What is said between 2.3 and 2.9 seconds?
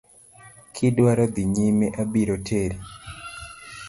teri.